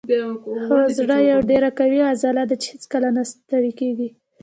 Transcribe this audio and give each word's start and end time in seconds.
هو 0.65 0.77
زړه 0.97 1.17
یوه 1.29 1.47
ډیره 1.51 1.69
قوي 1.79 2.01
عضله 2.11 2.41
ده 2.49 2.55
چې 2.61 2.67
هیڅکله 2.73 3.09
نه 3.17 3.23
ستړې 3.31 3.71
کیږي 3.79 4.09